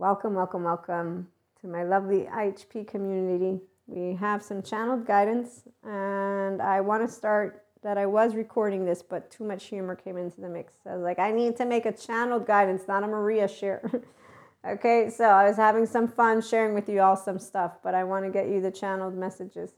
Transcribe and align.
Welcome, 0.00 0.32
welcome, 0.32 0.64
welcome 0.64 1.28
to 1.60 1.66
my 1.66 1.82
lovely 1.82 2.20
IHP 2.20 2.88
community. 2.88 3.60
We 3.86 4.14
have 4.14 4.42
some 4.42 4.62
channeled 4.62 5.04
guidance, 5.04 5.64
and 5.84 6.62
I 6.62 6.80
want 6.80 7.06
to 7.06 7.14
start 7.14 7.66
that 7.82 7.98
I 7.98 8.06
was 8.06 8.34
recording 8.34 8.86
this, 8.86 9.02
but 9.02 9.30
too 9.30 9.44
much 9.44 9.66
humor 9.66 9.94
came 9.94 10.16
into 10.16 10.40
the 10.40 10.48
mix. 10.48 10.72
I 10.86 10.94
was 10.94 11.02
like, 11.02 11.18
I 11.18 11.32
need 11.32 11.54
to 11.56 11.66
make 11.66 11.84
a 11.84 11.92
channeled 11.92 12.46
guidance, 12.46 12.84
not 12.88 13.04
a 13.04 13.06
Maria 13.06 13.46
share. 13.46 13.90
okay, 14.66 15.10
so 15.10 15.24
I 15.26 15.46
was 15.46 15.58
having 15.58 15.84
some 15.84 16.08
fun 16.08 16.40
sharing 16.40 16.72
with 16.72 16.88
you 16.88 17.02
all 17.02 17.14
some 17.14 17.38
stuff, 17.38 17.72
but 17.82 17.94
I 17.94 18.04
want 18.04 18.24
to 18.24 18.30
get 18.30 18.48
you 18.48 18.62
the 18.62 18.70
channeled 18.70 19.14
messages. 19.14 19.72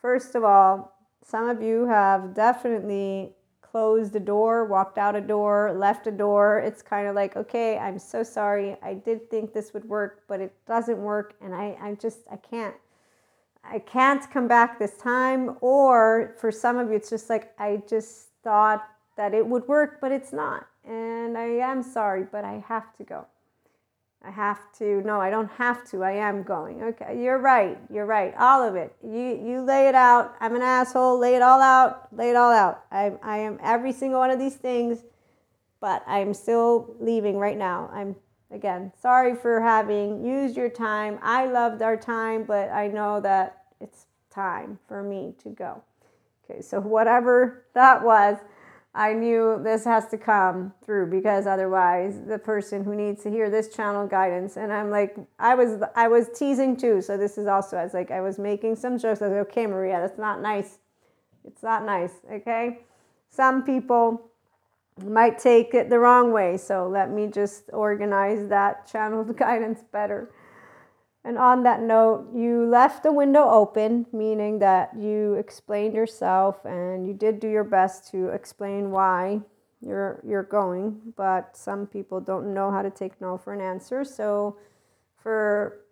First 0.00 0.36
of 0.36 0.42
all, 0.42 0.96
some 1.22 1.50
of 1.50 1.60
you 1.60 1.84
have 1.84 2.32
definitely 2.32 3.34
closed 3.70 4.14
a 4.16 4.20
door, 4.20 4.64
walked 4.64 4.98
out 4.98 5.14
a 5.14 5.20
door, 5.20 5.72
left 5.72 6.06
a 6.06 6.10
door. 6.10 6.58
It's 6.58 6.82
kind 6.82 7.06
of 7.06 7.14
like, 7.14 7.36
okay, 7.36 7.78
I'm 7.78 7.98
so 7.98 8.22
sorry. 8.22 8.76
I 8.82 8.94
did 8.94 9.30
think 9.30 9.52
this 9.52 9.74
would 9.74 9.84
work, 9.84 10.22
but 10.28 10.40
it 10.40 10.52
doesn't 10.66 10.98
work. 10.98 11.34
And 11.40 11.54
I, 11.54 11.76
I 11.80 11.94
just, 11.94 12.20
I 12.30 12.36
can't, 12.36 12.74
I 13.64 13.78
can't 13.78 14.28
come 14.30 14.48
back 14.48 14.78
this 14.78 14.96
time. 14.96 15.56
Or 15.60 16.34
for 16.40 16.50
some 16.50 16.78
of 16.78 16.88
you, 16.88 16.96
it's 16.96 17.10
just 17.10 17.28
like, 17.28 17.52
I 17.58 17.82
just 17.88 18.28
thought 18.42 18.86
that 19.16 19.34
it 19.34 19.46
would 19.46 19.66
work, 19.68 19.98
but 20.00 20.12
it's 20.12 20.32
not. 20.32 20.66
And 20.84 21.36
I 21.36 21.46
am 21.46 21.82
sorry, 21.82 22.24
but 22.30 22.44
I 22.44 22.64
have 22.66 22.96
to 22.96 23.04
go. 23.04 23.26
I 24.24 24.30
have 24.30 24.60
to. 24.78 25.00
No, 25.02 25.20
I 25.20 25.30
don't 25.30 25.50
have 25.52 25.88
to. 25.90 26.02
I 26.02 26.12
am 26.12 26.42
going. 26.42 26.82
Okay, 26.82 27.22
you're 27.22 27.38
right. 27.38 27.78
You're 27.90 28.06
right. 28.06 28.34
All 28.38 28.62
of 28.62 28.74
it. 28.74 28.94
You 29.02 29.40
you 29.42 29.62
lay 29.62 29.88
it 29.88 29.94
out. 29.94 30.34
I'm 30.40 30.56
an 30.56 30.62
asshole. 30.62 31.18
Lay 31.18 31.36
it 31.36 31.42
all 31.42 31.60
out. 31.60 32.08
Lay 32.14 32.30
it 32.30 32.36
all 32.36 32.50
out. 32.50 32.84
I 32.90 33.12
I 33.22 33.38
am 33.38 33.58
every 33.62 33.92
single 33.92 34.18
one 34.18 34.30
of 34.30 34.38
these 34.38 34.56
things, 34.56 35.04
but 35.80 36.02
I'm 36.06 36.34
still 36.34 36.96
leaving 36.98 37.38
right 37.38 37.56
now. 37.56 37.90
I'm 37.92 38.16
again 38.50 38.92
sorry 39.00 39.36
for 39.36 39.60
having 39.60 40.24
used 40.24 40.56
your 40.56 40.70
time. 40.70 41.18
I 41.22 41.46
loved 41.46 41.80
our 41.80 41.96
time, 41.96 42.42
but 42.44 42.70
I 42.70 42.88
know 42.88 43.20
that 43.20 43.62
it's 43.80 44.06
time 44.30 44.80
for 44.88 45.02
me 45.02 45.34
to 45.44 45.50
go. 45.50 45.82
Okay, 46.44 46.60
so 46.60 46.80
whatever 46.80 47.66
that 47.74 48.02
was 48.02 48.38
I 48.98 49.12
knew 49.12 49.60
this 49.62 49.84
has 49.84 50.08
to 50.08 50.18
come 50.18 50.72
through 50.84 51.06
because 51.06 51.46
otherwise 51.46 52.20
the 52.26 52.36
person 52.36 52.82
who 52.82 52.96
needs 52.96 53.22
to 53.22 53.30
hear 53.30 53.48
this 53.48 53.68
channel 53.68 54.08
guidance 54.08 54.56
and 54.56 54.72
I'm 54.72 54.90
like 54.90 55.16
I 55.38 55.54
was 55.54 55.80
I 55.94 56.08
was 56.08 56.26
teasing 56.34 56.76
too. 56.76 57.00
So 57.00 57.16
this 57.16 57.38
is 57.38 57.46
also 57.46 57.76
I 57.76 57.84
was 57.84 57.94
like 57.94 58.10
I 58.10 58.20
was 58.20 58.40
making 58.40 58.74
some 58.74 58.98
jokes. 58.98 59.22
I 59.22 59.26
was 59.26 59.36
like 59.36 59.46
okay 59.50 59.68
Maria 59.68 60.00
that's 60.00 60.18
not 60.18 60.42
nice. 60.42 60.78
It's 61.44 61.62
not 61.62 61.86
nice 61.86 62.10
okay? 62.28 62.80
Some 63.30 63.62
people 63.62 64.32
might 65.06 65.38
take 65.38 65.74
it 65.74 65.90
the 65.90 66.00
wrong 66.00 66.32
way. 66.32 66.56
So 66.56 66.88
let 66.88 67.08
me 67.08 67.28
just 67.28 67.70
organize 67.72 68.48
that 68.48 68.90
channel 68.90 69.22
guidance 69.44 69.78
better 69.92 70.32
and 71.28 71.36
on 71.36 71.62
that 71.64 71.82
note, 71.82 72.26
you 72.34 72.64
left 72.64 73.02
the 73.02 73.12
window 73.12 73.50
open, 73.50 74.06
meaning 74.14 74.60
that 74.60 74.96
you 74.98 75.34
explained 75.34 75.92
yourself 75.92 76.64
and 76.64 77.06
you 77.06 77.12
did 77.12 77.38
do 77.38 77.46
your 77.46 77.64
best 77.64 78.10
to 78.12 78.28
explain 78.28 78.90
why 78.90 79.42
you're 79.82 80.22
you're 80.26 80.42
going, 80.42 81.12
but 81.18 81.54
some 81.54 81.86
people 81.86 82.18
don't 82.18 82.54
know 82.54 82.70
how 82.70 82.80
to 82.80 82.88
take 82.88 83.20
no 83.20 83.36
for 83.36 83.52
an 83.52 83.60
answer. 83.60 84.04
So 84.04 84.56
for 85.22 85.84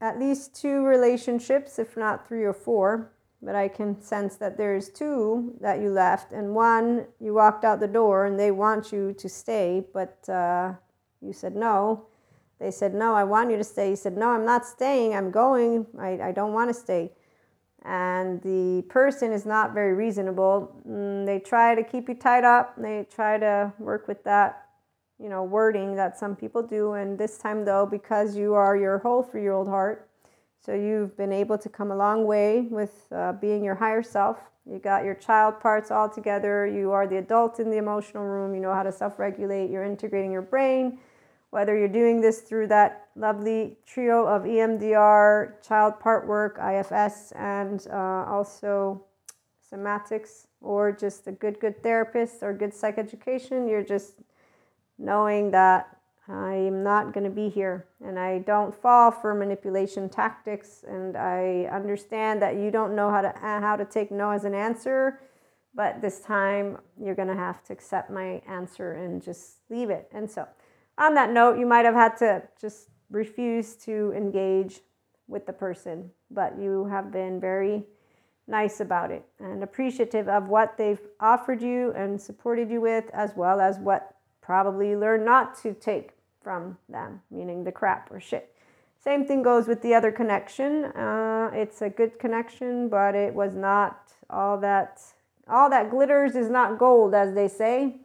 at 0.00 0.20
least 0.20 0.54
two 0.54 0.84
relationships, 0.84 1.80
if 1.80 1.96
not 1.96 2.28
three 2.28 2.44
or 2.44 2.54
four, 2.54 3.10
but 3.42 3.56
I 3.56 3.66
can 3.66 4.00
sense 4.00 4.36
that 4.36 4.56
there's 4.56 4.88
two 4.88 5.56
that 5.60 5.80
you 5.80 5.90
left, 5.90 6.30
and 6.30 6.54
one 6.54 7.06
you 7.18 7.34
walked 7.34 7.64
out 7.64 7.80
the 7.80 7.88
door 7.88 8.24
and 8.24 8.38
they 8.38 8.52
want 8.52 8.92
you 8.92 9.12
to 9.14 9.28
stay, 9.28 9.84
but 9.92 10.28
uh, 10.28 10.74
you 11.20 11.32
said 11.32 11.56
no 11.56 12.06
they 12.58 12.70
said, 12.70 12.94
No, 12.94 13.14
I 13.14 13.24
want 13.24 13.50
you 13.50 13.56
to 13.56 13.64
stay. 13.64 13.90
He 13.90 13.96
said, 13.96 14.16
No, 14.16 14.30
I'm 14.30 14.44
not 14.44 14.64
staying. 14.66 15.14
I'm 15.14 15.30
going. 15.30 15.86
I, 15.98 16.18
I 16.22 16.32
don't 16.32 16.52
want 16.52 16.70
to 16.70 16.74
stay. 16.74 17.12
And 17.84 18.42
the 18.42 18.82
person 18.88 19.32
is 19.32 19.46
not 19.46 19.74
very 19.74 19.94
reasonable. 19.94 20.74
Mm, 20.88 21.24
they 21.26 21.38
try 21.38 21.74
to 21.74 21.84
keep 21.84 22.08
you 22.08 22.14
tied 22.14 22.44
up. 22.44 22.74
They 22.76 23.06
try 23.14 23.38
to 23.38 23.72
work 23.78 24.08
with 24.08 24.24
that, 24.24 24.66
you 25.20 25.28
know, 25.28 25.44
wording 25.44 25.94
that 25.96 26.18
some 26.18 26.34
people 26.34 26.62
do. 26.62 26.94
And 26.94 27.18
this 27.18 27.38
time, 27.38 27.64
though, 27.64 27.86
because 27.86 28.36
you 28.36 28.54
are 28.54 28.76
your 28.76 28.98
whole 28.98 29.22
three 29.22 29.42
year 29.42 29.52
old 29.52 29.68
heart, 29.68 30.08
so 30.60 30.74
you've 30.74 31.16
been 31.16 31.32
able 31.32 31.58
to 31.58 31.68
come 31.68 31.92
a 31.92 31.96
long 31.96 32.24
way 32.24 32.62
with 32.62 33.06
uh, 33.12 33.34
being 33.34 33.62
your 33.62 33.76
higher 33.76 34.02
self. 34.02 34.38
You 34.68 34.80
got 34.80 35.04
your 35.04 35.14
child 35.14 35.60
parts 35.60 35.92
all 35.92 36.08
together. 36.08 36.66
You 36.66 36.90
are 36.90 37.06
the 37.06 37.18
adult 37.18 37.60
in 37.60 37.70
the 37.70 37.76
emotional 37.76 38.24
room. 38.24 38.52
You 38.52 38.60
know 38.60 38.74
how 38.74 38.82
to 38.82 38.90
self 38.90 39.20
regulate. 39.20 39.70
You're 39.70 39.84
integrating 39.84 40.32
your 40.32 40.42
brain 40.42 40.98
whether 41.56 41.74
you're 41.74 41.88
doing 41.88 42.20
this 42.20 42.42
through 42.42 42.66
that 42.66 43.08
lovely 43.16 43.78
trio 43.86 44.26
of 44.26 44.42
EMDR, 44.42 45.54
child 45.66 45.98
part 45.98 46.26
work, 46.26 46.60
IFS, 46.60 47.32
and 47.32 47.86
uh, 47.90 48.26
also 48.28 49.02
somatics, 49.72 50.48
or 50.60 50.92
just 50.92 51.26
a 51.28 51.32
good, 51.32 51.58
good 51.58 51.82
therapist 51.82 52.42
or 52.42 52.52
good 52.52 52.72
psychoeducation, 52.72 53.70
you're 53.70 53.82
just 53.82 54.16
knowing 54.98 55.50
that 55.50 55.96
I'm 56.28 56.82
not 56.82 57.14
going 57.14 57.24
to 57.24 57.34
be 57.34 57.48
here. 57.48 57.86
And 58.04 58.18
I 58.18 58.40
don't 58.40 58.74
fall 58.74 59.10
for 59.10 59.34
manipulation 59.34 60.10
tactics 60.10 60.84
and 60.86 61.16
I 61.16 61.70
understand 61.72 62.42
that 62.42 62.56
you 62.56 62.70
don't 62.70 62.94
know 62.94 63.10
how 63.10 63.22
to 63.22 63.28
uh, 63.28 63.60
how 63.62 63.76
to 63.76 63.86
take 63.86 64.10
no 64.10 64.30
as 64.30 64.44
an 64.44 64.54
answer 64.54 65.20
but 65.76 66.00
this 66.00 66.20
time 66.20 66.78
you're 66.98 67.14
going 67.14 67.28
to 67.28 67.34
have 67.34 67.62
to 67.64 67.72
accept 67.72 68.10
my 68.10 68.40
answer 68.48 68.92
and 68.92 69.22
just 69.22 69.58
leave 69.68 69.90
it. 69.90 70.08
And 70.10 70.28
so 70.28 70.48
on 70.98 71.14
that 71.14 71.32
note, 71.32 71.58
you 71.58 71.66
might 71.66 71.84
have 71.84 71.94
had 71.94 72.16
to 72.18 72.42
just 72.60 72.88
refuse 73.10 73.74
to 73.76 74.12
engage 74.16 74.80
with 75.28 75.46
the 75.46 75.52
person, 75.52 76.10
but 76.30 76.58
you 76.58 76.84
have 76.86 77.10
been 77.12 77.40
very 77.40 77.84
nice 78.48 78.80
about 78.80 79.10
it 79.10 79.24
and 79.40 79.62
appreciative 79.62 80.28
of 80.28 80.48
what 80.48 80.76
they've 80.78 81.00
offered 81.20 81.60
you 81.60 81.92
and 81.92 82.20
supported 82.20 82.70
you 82.70 82.80
with, 82.80 83.04
as 83.12 83.32
well 83.36 83.60
as 83.60 83.78
what 83.78 84.14
probably 84.40 84.90
you 84.90 84.98
learned 84.98 85.24
not 85.24 85.56
to 85.62 85.74
take 85.74 86.12
from 86.40 86.78
them, 86.88 87.20
meaning 87.30 87.64
the 87.64 87.72
crap 87.72 88.10
or 88.10 88.20
shit. 88.20 88.54
Same 89.02 89.26
thing 89.26 89.42
goes 89.42 89.66
with 89.66 89.82
the 89.82 89.94
other 89.94 90.12
connection. 90.12 90.86
Uh, 90.86 91.50
it's 91.52 91.82
a 91.82 91.88
good 91.88 92.18
connection, 92.18 92.88
but 92.88 93.14
it 93.14 93.34
was 93.34 93.54
not 93.54 94.12
all 94.30 94.58
that. 94.58 95.02
All 95.48 95.70
that 95.70 95.90
glitters 95.90 96.34
is 96.34 96.48
not 96.48 96.78
gold, 96.78 97.14
as 97.14 97.34
they 97.34 97.46
say. 97.46 98.00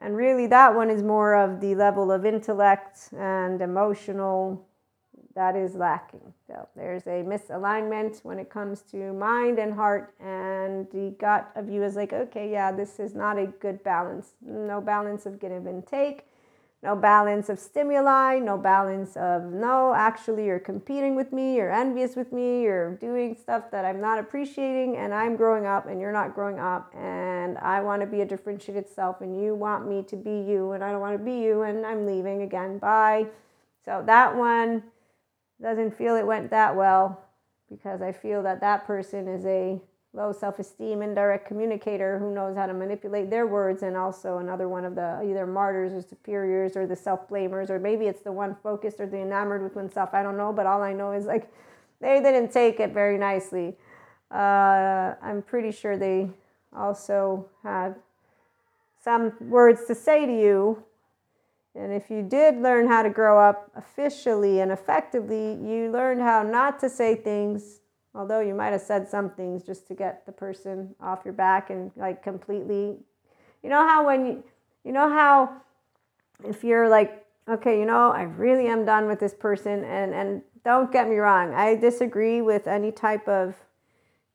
And 0.00 0.16
really, 0.16 0.46
that 0.46 0.74
one 0.74 0.90
is 0.90 1.02
more 1.02 1.34
of 1.34 1.60
the 1.60 1.74
level 1.74 2.12
of 2.12 2.24
intellect 2.24 3.10
and 3.16 3.60
emotional 3.60 4.64
that 5.34 5.54
is 5.54 5.74
lacking. 5.74 6.32
So 6.46 6.68
there's 6.74 7.06
a 7.06 7.22
misalignment 7.22 8.24
when 8.24 8.38
it 8.38 8.50
comes 8.50 8.82
to 8.90 9.12
mind 9.12 9.58
and 9.58 9.72
heart, 9.72 10.14
and 10.20 10.88
the 10.90 11.14
gut 11.20 11.50
of 11.54 11.68
you 11.68 11.84
is 11.84 11.94
like, 11.94 12.12
okay, 12.12 12.50
yeah, 12.50 12.72
this 12.72 12.98
is 12.98 13.14
not 13.14 13.38
a 13.38 13.46
good 13.46 13.82
balance. 13.84 14.34
No 14.40 14.80
balance 14.80 15.26
of 15.26 15.38
give 15.38 15.52
and 15.52 15.86
take 15.86 16.26
no 16.82 16.94
balance 16.94 17.48
of 17.48 17.58
stimuli, 17.58 18.38
no 18.38 18.56
balance 18.56 19.16
of 19.16 19.42
no, 19.52 19.92
actually, 19.94 20.46
you're 20.46 20.60
competing 20.60 21.16
with 21.16 21.32
me, 21.32 21.56
you're 21.56 21.72
envious 21.72 22.14
with 22.14 22.32
me, 22.32 22.62
you're 22.62 22.94
doing 22.96 23.34
stuff 23.34 23.70
that 23.72 23.84
I'm 23.84 24.00
not 24.00 24.20
appreciating, 24.20 24.96
and 24.96 25.12
I'm 25.12 25.34
growing 25.34 25.66
up 25.66 25.86
and 25.86 26.00
you're 26.00 26.12
not 26.12 26.34
growing 26.34 26.60
up, 26.60 26.94
and 26.94 27.58
I 27.58 27.80
want 27.80 28.00
to 28.02 28.06
be 28.06 28.20
a 28.20 28.24
differentiated 28.24 28.88
self, 28.88 29.20
and 29.20 29.42
you 29.42 29.54
want 29.56 29.88
me 29.88 30.04
to 30.04 30.16
be 30.16 30.40
you, 30.40 30.72
and 30.72 30.84
I 30.84 30.92
don't 30.92 31.00
want 31.00 31.18
to 31.18 31.24
be 31.24 31.38
you, 31.38 31.62
and 31.62 31.84
I'm 31.84 32.06
leaving 32.06 32.42
again. 32.42 32.78
Bye. 32.78 33.26
So 33.84 34.02
that 34.06 34.36
one 34.36 34.84
doesn't 35.60 35.96
feel 35.96 36.14
it 36.14 36.26
went 36.26 36.50
that 36.50 36.76
well 36.76 37.20
because 37.68 38.02
I 38.02 38.12
feel 38.12 38.42
that 38.44 38.60
that 38.60 38.86
person 38.86 39.26
is 39.26 39.44
a 39.44 39.80
low 40.14 40.32
self-esteem 40.32 41.02
indirect 41.02 41.46
communicator 41.46 42.18
who 42.18 42.34
knows 42.34 42.56
how 42.56 42.66
to 42.66 42.72
manipulate 42.72 43.28
their 43.28 43.46
words 43.46 43.82
and 43.82 43.96
also 43.96 44.38
another 44.38 44.68
one 44.68 44.84
of 44.84 44.94
the 44.94 45.20
either 45.22 45.46
martyrs 45.46 45.92
or 45.92 46.00
superiors 46.00 46.76
or 46.76 46.86
the 46.86 46.96
self-blamers 46.96 47.68
or 47.70 47.78
maybe 47.78 48.06
it's 48.06 48.22
the 48.22 48.32
one 48.32 48.56
focused 48.62 49.00
or 49.00 49.06
the 49.06 49.18
enamored 49.18 49.62
with 49.62 49.76
oneself. 49.76 50.10
I 50.14 50.22
don't 50.22 50.36
know 50.36 50.52
but 50.52 50.66
all 50.66 50.82
i 50.82 50.92
know 50.92 51.12
is 51.12 51.26
like 51.26 51.52
they 52.00 52.20
didn't 52.22 52.52
take 52.52 52.80
it 52.80 52.92
very 52.92 53.18
nicely. 53.18 53.76
Uh, 54.30 55.14
i'm 55.22 55.42
pretty 55.42 55.72
sure 55.72 55.96
they 55.96 56.30
also 56.74 57.46
had 57.62 57.94
some 59.02 59.32
words 59.40 59.84
to 59.86 59.94
say 59.94 60.26
to 60.26 60.32
you. 60.32 60.82
And 61.74 61.92
if 61.92 62.10
you 62.10 62.22
did 62.22 62.60
learn 62.60 62.88
how 62.88 63.02
to 63.02 63.10
grow 63.10 63.38
up 63.38 63.70
officially 63.76 64.60
and 64.60 64.72
effectively 64.72 65.52
you 65.52 65.90
learned 65.92 66.20
how 66.22 66.42
not 66.42 66.80
to 66.80 66.90
say 66.90 67.14
things 67.14 67.80
although 68.14 68.40
you 68.40 68.54
might 68.54 68.72
have 68.72 68.80
said 68.80 69.08
some 69.08 69.30
things 69.30 69.62
just 69.62 69.86
to 69.86 69.94
get 69.94 70.24
the 70.26 70.32
person 70.32 70.94
off 71.00 71.20
your 71.24 71.34
back 71.34 71.70
and 71.70 71.90
like 71.96 72.22
completely 72.22 72.96
you 73.62 73.68
know 73.68 73.86
how 73.86 74.06
when 74.06 74.26
you 74.26 74.44
you 74.84 74.92
know 74.92 75.08
how 75.08 75.50
if 76.44 76.64
you're 76.64 76.88
like 76.88 77.24
okay 77.48 77.78
you 77.78 77.86
know 77.86 78.10
i 78.10 78.22
really 78.22 78.66
am 78.66 78.84
done 78.84 79.06
with 79.06 79.20
this 79.20 79.34
person 79.34 79.84
and 79.84 80.14
and 80.14 80.42
don't 80.64 80.92
get 80.92 81.08
me 81.08 81.16
wrong 81.16 81.52
i 81.54 81.74
disagree 81.74 82.40
with 82.42 82.66
any 82.66 82.90
type 82.92 83.26
of 83.28 83.54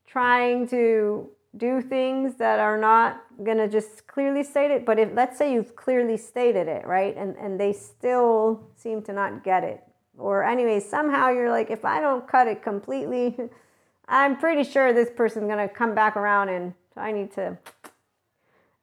trying 0.06 0.68
to 0.68 1.30
do 1.58 1.82
things 1.82 2.36
that 2.36 2.60
are 2.60 2.78
not 2.78 3.24
going 3.44 3.58
to 3.58 3.68
just 3.68 4.08
clearly 4.08 4.44
state 4.44 4.72
it. 4.72 4.86
But 4.86 5.00
if, 5.00 5.10
let's 5.14 5.38
say 5.38 5.54
you've 5.54 5.76
clearly 5.76 6.18
stated 6.18 6.68
it, 6.68 6.86
right? 6.86 7.16
And, 7.16 7.36
and 7.38 7.60
they 7.60 7.74
still 7.74 8.64
seem 8.76 9.02
to 9.04 9.14
not 9.14 9.44
get 9.44 9.64
it. 9.64 9.84
Or, 10.18 10.44
anyway, 10.44 10.80
somehow 10.80 11.30
you're 11.30 11.50
like, 11.50 11.70
if 11.70 11.86
I 11.86 12.00
don't 12.00 12.28
cut 12.28 12.48
it 12.48 12.64
completely, 12.64 13.36
I'm 14.08 14.38
pretty 14.38 14.64
sure 14.64 14.94
this 14.94 15.10
person's 15.16 15.48
going 15.48 15.68
to 15.68 15.74
come 15.74 15.96
back 15.96 16.16
around 16.16 16.50
and 16.50 16.74
I 16.96 17.12
need 17.12 17.32
to. 17.34 17.58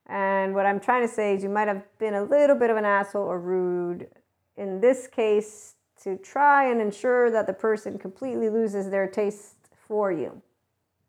And 0.06 0.54
what 0.54 0.66
I'm 0.66 0.80
trying 0.80 1.06
to 1.06 1.12
say 1.12 1.36
is, 1.36 1.42
you 1.42 1.48
might 1.48 1.68
have 1.68 1.82
been 1.98 2.14
a 2.14 2.24
little 2.24 2.56
bit 2.56 2.68
of 2.68 2.76
an 2.76 2.84
asshole 2.84 3.26
or 3.26 3.38
rude. 3.38 4.08
In 4.56 4.80
this 4.80 5.06
case, 5.06 5.74
to 6.02 6.16
try 6.16 6.70
and 6.70 6.80
ensure 6.80 7.30
that 7.30 7.46
the 7.46 7.52
person 7.52 7.98
completely 7.98 8.48
loses 8.48 8.90
their 8.90 9.06
taste 9.06 9.56
for 9.86 10.10
you 10.10 10.40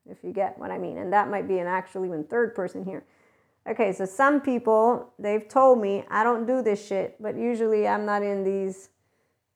if 0.10 0.24
you 0.24 0.32
get 0.32 0.58
what 0.60 0.70
I 0.70 0.78
mean. 0.78 0.98
And 0.98 1.12
that 1.14 1.30
might 1.30 1.48
be 1.48 1.60
an 1.60 1.68
actual 1.68 2.06
even 2.06 2.24
third 2.26 2.54
person 2.54 2.84
here. 2.84 3.04
Okay, 3.68 3.94
so 3.94 4.06
some 4.06 4.42
people, 4.42 5.14
they've 5.18 5.48
told 5.48 5.80
me, 5.80 6.04
I 6.10 6.24
don't 6.24 6.46
do 6.46 6.62
this 6.62 6.86
shit, 6.86 7.16
but 7.20 7.38
usually 7.38 7.88
I'm 7.88 8.06
not 8.06 8.24
in 8.24 8.44
these 8.44 8.90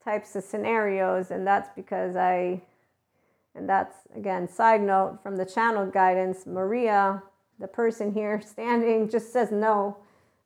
types 0.03 0.35
of 0.35 0.43
scenarios. 0.43 1.31
And 1.31 1.45
that's 1.45 1.69
because 1.75 2.15
I, 2.15 2.61
and 3.55 3.67
that's 3.69 3.95
again, 4.15 4.47
side 4.47 4.81
note 4.81 5.19
from 5.23 5.37
the 5.37 5.45
channel 5.45 5.85
guidance, 5.85 6.45
Maria, 6.45 7.23
the 7.59 7.67
person 7.67 8.13
here 8.13 8.41
standing, 8.45 9.09
just 9.09 9.31
says 9.31 9.51
no. 9.51 9.97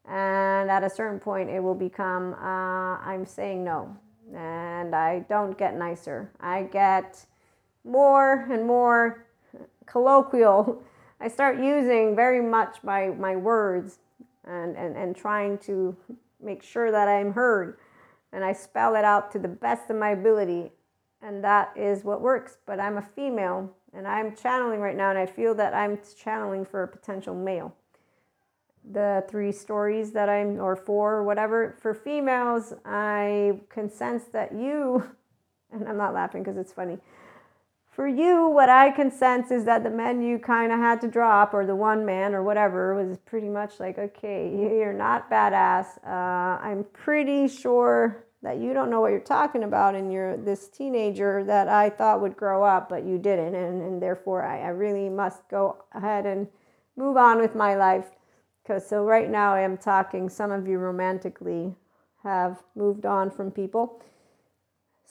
And 0.07 0.71
at 0.71 0.83
a 0.83 0.89
certain 0.89 1.19
point, 1.19 1.49
it 1.49 1.61
will 1.61 1.75
become, 1.75 2.33
uh, 2.33 2.97
I'm 2.97 3.25
saying 3.25 3.63
no. 3.63 3.95
And 4.35 4.95
I 4.95 5.19
don't 5.29 5.57
get 5.57 5.75
nicer. 5.75 6.31
I 6.39 6.63
get 6.63 7.25
more 7.83 8.47
and 8.51 8.65
more 8.65 9.25
colloquial. 9.85 10.81
I 11.21 11.27
start 11.27 11.59
using 11.59 12.15
very 12.15 12.41
much 12.41 12.77
my, 12.81 13.09
my 13.09 13.35
words 13.35 13.99
and, 14.45 14.75
and, 14.77 14.95
and 14.95 15.15
trying 15.15 15.57
to 15.59 15.95
make 16.41 16.63
sure 16.63 16.91
that 16.91 17.07
I'm 17.07 17.33
heard. 17.33 17.77
And 18.31 18.43
I 18.43 18.53
spell 18.53 18.95
it 18.95 19.03
out 19.03 19.31
to 19.33 19.39
the 19.39 19.47
best 19.47 19.89
of 19.89 19.97
my 19.97 20.11
ability. 20.11 20.71
And 21.21 21.43
that 21.43 21.73
is 21.75 22.03
what 22.03 22.21
works. 22.21 22.57
But 22.65 22.79
I'm 22.79 22.97
a 22.97 23.01
female 23.01 23.73
and 23.93 24.07
I'm 24.07 24.35
channeling 24.35 24.79
right 24.79 24.95
now, 24.95 25.09
and 25.09 25.17
I 25.17 25.25
feel 25.25 25.55
that 25.55 25.73
I'm 25.73 25.99
channeling 26.21 26.65
for 26.65 26.83
a 26.83 26.87
potential 26.87 27.33
male. 27.33 27.75
The 28.89 29.25
three 29.29 29.51
stories 29.51 30.11
that 30.11 30.29
I'm, 30.29 30.59
or 30.59 30.75
four, 30.75 31.15
or 31.15 31.23
whatever, 31.23 31.75
for 31.81 31.93
females, 31.93 32.73
I 32.85 33.59
can 33.69 33.89
sense 33.89 34.25
that 34.31 34.53
you, 34.53 35.09
and 35.71 35.87
I'm 35.87 35.97
not 35.97 36.13
laughing 36.13 36.43
because 36.43 36.57
it's 36.57 36.73
funny, 36.73 36.99
for 37.91 38.07
you, 38.07 38.47
what 38.47 38.69
I 38.69 38.91
can 38.91 39.11
sense 39.11 39.51
is 39.51 39.65
that 39.65 39.83
the 39.83 39.89
men 39.89 40.21
you 40.21 40.39
kind 40.39 40.71
of 40.71 40.79
had 40.79 41.01
to 41.01 41.07
drop, 41.07 41.53
or 41.53 41.65
the 41.65 41.75
one 41.75 42.05
man, 42.05 42.33
or 42.33 42.43
whatever, 42.43 42.95
was 42.95 43.17
pretty 43.17 43.49
much 43.49 43.79
like, 43.79 43.97
okay, 43.97 44.49
you're 44.55 44.93
not 44.93 45.29
badass. 45.29 45.97
Uh, 46.05 46.61
I'm 46.63 46.85
pretty 46.93 47.47
sure 47.47 48.23
that 48.41 48.57
you 48.57 48.73
don't 48.73 48.89
know 48.89 49.01
what 49.01 49.11
you're 49.11 49.19
talking 49.19 49.63
about, 49.63 49.95
and 49.95 50.11
you're 50.11 50.37
this 50.37 50.67
teenager 50.67 51.43
that 51.43 51.67
I 51.67 51.89
thought 51.89 52.21
would 52.21 52.37
grow 52.37 52.63
up, 52.63 52.89
but 52.89 53.05
you 53.05 53.17
didn't, 53.17 53.55
and, 53.55 53.81
and 53.81 54.01
therefore 54.01 54.45
I, 54.45 54.61
I 54.61 54.69
really 54.69 55.09
must 55.09 55.47
go 55.49 55.83
ahead 55.93 56.25
and 56.25 56.47
move 56.95 57.17
on 57.17 57.39
with 57.39 57.55
my 57.55 57.75
life. 57.75 58.05
Because 58.63 58.87
so 58.87 59.03
right 59.03 59.29
now 59.29 59.53
I 59.53 59.61
am 59.61 59.77
talking, 59.77 60.29
some 60.29 60.51
of 60.51 60.67
you 60.67 60.77
romantically 60.77 61.75
have 62.23 62.61
moved 62.75 63.05
on 63.05 63.31
from 63.31 63.51
people 63.51 64.01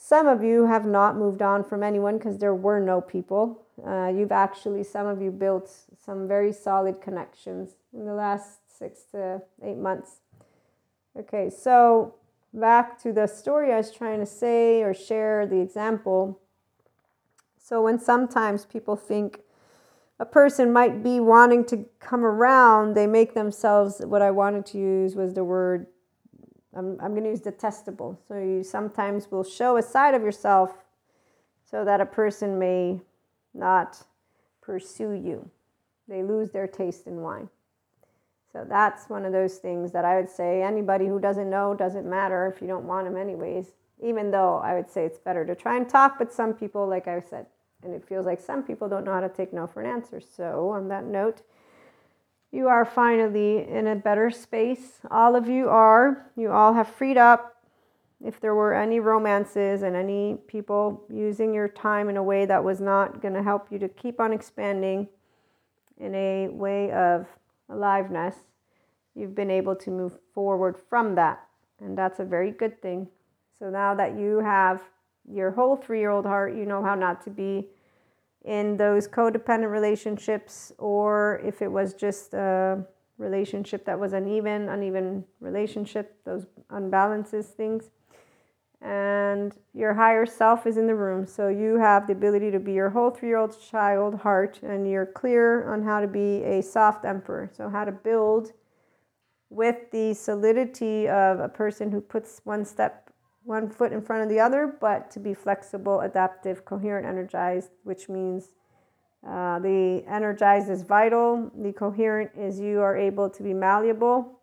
some 0.01 0.27
of 0.27 0.41
you 0.41 0.65
have 0.65 0.85
not 0.85 1.17
moved 1.17 1.41
on 1.41 1.63
from 1.65 1.83
anyone 1.83 2.17
because 2.17 2.37
there 2.37 2.55
were 2.55 2.79
no 2.79 3.01
people. 3.01 3.65
Uh, 3.85 4.07
you've 4.07 4.31
actually, 4.31 4.81
some 4.81 5.05
of 5.05 5.21
you 5.21 5.29
built 5.29 5.69
some 6.03 6.25
very 6.25 6.53
solid 6.53 7.01
connections 7.01 7.75
in 7.93 8.05
the 8.05 8.13
last 8.13 8.59
six 8.79 9.01
to 9.11 9.41
eight 9.61 9.77
months. 9.77 10.21
Okay, 11.17 11.49
so 11.49 12.15
back 12.53 13.01
to 13.03 13.13
the 13.13 13.27
story 13.27 13.71
I 13.71 13.77
was 13.77 13.91
trying 13.91 14.19
to 14.19 14.25
say 14.25 14.81
or 14.81 14.93
share 14.93 15.45
the 15.45 15.59
example. 15.59 16.39
So, 17.57 17.83
when 17.83 17.99
sometimes 17.99 18.65
people 18.65 18.95
think 18.95 19.41
a 20.19 20.25
person 20.25 20.73
might 20.73 21.03
be 21.03 21.19
wanting 21.19 21.65
to 21.65 21.85
come 21.99 22.25
around, 22.25 22.95
they 22.95 23.07
make 23.07 23.33
themselves 23.33 24.01
what 24.03 24.21
I 24.21 24.31
wanted 24.31 24.65
to 24.67 24.77
use 24.77 25.15
was 25.15 25.33
the 25.33 25.43
word 25.43 25.87
I'm, 26.75 26.99
I'm 27.01 27.11
going 27.11 27.23
to 27.23 27.29
use 27.29 27.41
detestable. 27.41 28.19
So 28.27 28.35
you 28.35 28.63
sometimes 28.63 29.31
will 29.31 29.43
show 29.43 29.77
a 29.77 29.83
side 29.83 30.13
of 30.13 30.21
yourself 30.21 30.71
so 31.69 31.83
that 31.83 32.01
a 32.01 32.05
person 32.05 32.59
may 32.59 33.01
not 33.53 34.03
pursue 34.61 35.11
you. 35.11 35.49
They 36.07 36.23
lose 36.23 36.51
their 36.51 36.67
taste 36.67 37.07
in 37.07 37.21
wine. 37.21 37.49
So 38.51 38.65
that's 38.67 39.09
one 39.09 39.25
of 39.25 39.31
those 39.31 39.57
things 39.57 39.91
that 39.91 40.05
I 40.05 40.15
would 40.15 40.29
say 40.29 40.63
anybody 40.63 41.05
who 41.05 41.19
doesn't 41.19 41.49
know 41.49 41.75
doesn't 41.75 42.09
matter 42.09 42.51
if 42.53 42.61
you 42.61 42.67
don't 42.67 42.87
want 42.87 43.05
them 43.05 43.15
anyways. 43.15 43.67
Even 44.01 44.31
though 44.31 44.57
I 44.63 44.75
would 44.75 44.89
say 44.89 45.05
it's 45.05 45.19
better 45.19 45.45
to 45.45 45.55
try 45.55 45.77
and 45.77 45.87
talk, 45.87 46.17
but 46.17 46.33
some 46.33 46.53
people, 46.53 46.87
like 46.87 47.07
I 47.07 47.19
said, 47.19 47.45
and 47.83 47.93
it 47.93 48.07
feels 48.07 48.25
like 48.25 48.39
some 48.39 48.63
people 48.63 48.89
don't 48.89 49.03
know 49.03 49.13
how 49.13 49.19
to 49.19 49.29
take 49.29 49.53
no 49.53 49.67
for 49.67 49.81
an 49.81 49.89
answer. 49.89 50.19
So 50.21 50.69
on 50.69 50.87
that 50.87 51.05
note, 51.05 51.41
you 52.51 52.67
are 52.67 52.85
finally 52.85 53.67
in 53.67 53.87
a 53.87 53.95
better 53.95 54.31
space. 54.31 55.01
All 55.11 55.35
of 55.35 55.47
you 55.47 55.69
are. 55.69 56.31
You 56.35 56.51
all 56.51 56.73
have 56.73 56.87
freed 56.87 57.17
up. 57.17 57.57
If 58.25 58.41
there 58.41 58.55
were 58.55 58.73
any 58.73 58.99
romances 58.99 59.83
and 59.83 59.95
any 59.95 60.37
people 60.47 61.03
using 61.09 61.53
your 61.53 61.69
time 61.69 62.09
in 62.09 62.17
a 62.17 62.23
way 62.23 62.45
that 62.45 62.63
was 62.63 62.81
not 62.81 63.21
going 63.21 63.33
to 63.35 63.43
help 63.43 63.71
you 63.71 63.79
to 63.79 63.87
keep 63.87 64.19
on 64.19 64.33
expanding 64.33 65.07
in 65.97 66.15
a 66.15 66.47
way 66.49 66.91
of 66.91 67.27
aliveness, 67.69 68.35
you've 69.15 69.35
been 69.35 69.51
able 69.51 69.75
to 69.75 69.91
move 69.91 70.17
forward 70.33 70.77
from 70.89 71.15
that. 71.15 71.45
And 71.81 71.97
that's 71.97 72.19
a 72.19 72.25
very 72.25 72.51
good 72.51 72.81
thing. 72.81 73.07
So 73.57 73.69
now 73.69 73.93
that 73.95 74.17
you 74.17 74.39
have 74.39 74.81
your 75.29 75.51
whole 75.51 75.75
three 75.75 75.99
year 75.99 76.09
old 76.09 76.25
heart, 76.25 76.55
you 76.55 76.65
know 76.65 76.83
how 76.83 76.95
not 76.95 77.23
to 77.25 77.29
be 77.29 77.67
in 78.45 78.77
those 78.77 79.07
codependent 79.07 79.71
relationships, 79.71 80.71
or 80.77 81.41
if 81.43 81.61
it 81.61 81.71
was 81.71 81.93
just 81.93 82.33
a 82.33 82.83
relationship 83.17 83.85
that 83.85 83.99
was 83.99 84.13
uneven, 84.13 84.69
uneven 84.69 85.25
relationship, 85.41 86.15
those 86.23 86.45
unbalances 86.71 87.45
things. 87.45 87.89
And 88.81 89.53
your 89.73 89.93
higher 89.93 90.25
self 90.25 90.65
is 90.65 90.77
in 90.77 90.87
the 90.87 90.95
room. 90.95 91.27
So 91.27 91.49
you 91.49 91.77
have 91.77 92.07
the 92.07 92.13
ability 92.13 92.49
to 92.51 92.59
be 92.59 92.73
your 92.73 92.89
whole 92.89 93.11
three 93.11 93.29
year 93.29 93.37
old 93.37 93.57
child 93.61 94.15
heart, 94.15 94.59
and 94.63 94.89
you're 94.89 95.05
clear 95.05 95.71
on 95.73 95.83
how 95.83 95.99
to 95.99 96.07
be 96.07 96.43
a 96.43 96.61
soft 96.61 97.03
emperor. 97.03 97.51
So, 97.53 97.69
how 97.69 97.83
to 97.83 97.91
build 97.91 98.53
with 99.49 99.91
the 99.91 100.13
solidity 100.13 101.09
of 101.09 101.39
a 101.39 101.49
person 101.49 101.91
who 101.91 101.99
puts 101.99 102.41
one 102.45 102.63
step 102.63 103.09
one 103.43 103.69
foot 103.69 103.91
in 103.91 104.01
front 104.01 104.21
of 104.21 104.29
the 104.29 104.39
other, 104.39 104.77
but 104.79 105.09
to 105.09 105.19
be 105.19 105.33
flexible, 105.33 106.01
adaptive, 106.01 106.65
coherent, 106.65 107.07
energized, 107.07 107.71
which 107.83 108.07
means 108.07 108.49
uh, 109.27 109.59
the 109.59 110.03
energized 110.07 110.69
is 110.69 110.83
vital, 110.83 111.51
the 111.57 111.73
coherent 111.73 112.29
is 112.37 112.59
you 112.59 112.79
are 112.79 112.95
able 112.95 113.29
to 113.29 113.43
be 113.43 113.53
malleable, 113.53 114.39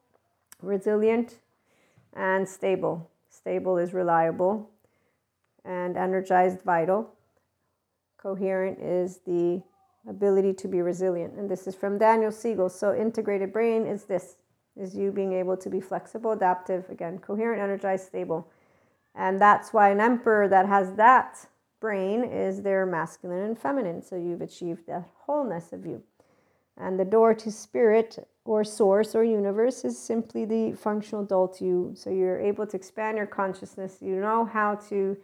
resilient, 0.61 1.39
and 2.15 2.49
stable. 2.49 3.09
Stable 3.47 3.79
is 3.79 3.95
reliable, 3.95 4.69
and 5.65 5.97
energized, 5.97 6.63
vital. 6.63 7.15
Coherent 8.21 8.81
is 8.81 9.21
the 9.25 9.63
ability 10.09 10.53
to 10.55 10.67
be 10.67 10.83
resilient. 10.83 11.35
And 11.35 11.49
this 11.49 11.69
is 11.69 11.77
from 11.77 11.97
Daniel 11.97 12.33
Siegel. 12.33 12.69
So, 12.69 12.93
integrated 12.93 13.53
brain 13.53 13.87
is 13.87 14.03
this 14.03 14.35
is 14.77 14.97
you 14.97 15.13
being 15.13 15.33
able 15.33 15.57
to 15.59 15.71
be 15.71 15.81
flexible, 15.81 16.33
adaptive, 16.33 16.91
again, 16.91 17.21
coherent, 17.21 17.63
energized, 17.63 18.09
stable. 18.09 18.51
And 19.15 19.41
that's 19.41 19.73
why 19.73 19.91
an 19.91 20.01
emperor 20.01 20.49
that 20.49 20.67
has 20.67 20.95
that 20.95 21.47
brain 21.79 22.25
is 22.25 22.63
their 22.63 22.85
masculine 22.85 23.45
and 23.45 23.57
feminine. 23.57 24.03
So 24.03 24.17
you've 24.17 24.43
achieved 24.43 24.89
that 24.89 25.05
wholeness 25.25 25.73
of 25.73 25.87
you. 25.87 26.03
And 26.79 27.01
the 27.01 27.05
door 27.05 27.35
to 27.35 27.51
spirit 27.51 28.29
or 28.45 28.63
source 28.65 29.15
or 29.15 29.25
universe 29.25 29.85
is 29.85 29.99
simply 29.99 30.45
the 30.45 30.73
functional 30.73 31.25
to 31.49 31.65
you. 31.65 31.93
So 31.97 32.11
you're 32.11 32.39
able 32.39 32.67
to 32.67 32.77
expand 32.77 33.17
your 33.17 33.27
consciousness. 33.27 33.99
You 34.01 34.17
know 34.17 34.45
how 34.45 34.77
to 34.91 35.17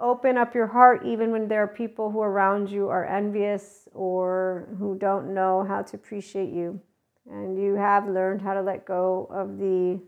open 0.00 0.38
up 0.38 0.54
your 0.54 0.66
heart 0.66 1.04
even 1.04 1.30
when 1.30 1.46
there 1.46 1.62
are 1.62 1.68
people 1.68 2.10
who 2.10 2.22
around 2.22 2.70
you 2.70 2.88
are 2.88 3.04
envious 3.04 3.86
or 3.92 4.68
who 4.78 4.96
don't 4.96 5.34
know 5.34 5.64
how 5.68 5.82
to 5.82 5.96
appreciate 5.96 6.50
you. 6.50 6.80
And 7.30 7.62
you 7.62 7.74
have 7.74 8.08
learned 8.08 8.40
how 8.40 8.54
to 8.54 8.62
let 8.62 8.86
go 8.86 9.28
of 9.30 9.58
the 9.58 10.00